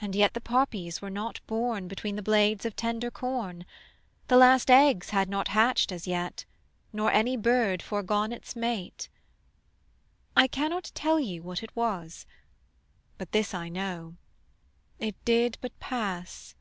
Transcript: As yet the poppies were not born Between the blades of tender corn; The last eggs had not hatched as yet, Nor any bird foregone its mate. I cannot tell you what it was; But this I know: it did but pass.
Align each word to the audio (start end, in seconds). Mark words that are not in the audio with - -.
As 0.00 0.14
yet 0.16 0.32
the 0.32 0.40
poppies 0.40 1.02
were 1.02 1.10
not 1.10 1.42
born 1.46 1.88
Between 1.88 2.16
the 2.16 2.22
blades 2.22 2.64
of 2.64 2.74
tender 2.74 3.10
corn; 3.10 3.66
The 4.28 4.36
last 4.38 4.70
eggs 4.70 5.10
had 5.10 5.28
not 5.28 5.48
hatched 5.48 5.92
as 5.92 6.06
yet, 6.06 6.46
Nor 6.90 7.12
any 7.12 7.36
bird 7.36 7.82
foregone 7.82 8.32
its 8.32 8.56
mate. 8.56 9.10
I 10.34 10.46
cannot 10.48 10.90
tell 10.94 11.20
you 11.20 11.42
what 11.42 11.62
it 11.62 11.76
was; 11.76 12.24
But 13.18 13.32
this 13.32 13.52
I 13.52 13.68
know: 13.68 14.16
it 14.98 15.22
did 15.26 15.58
but 15.60 15.78
pass. 15.80 16.54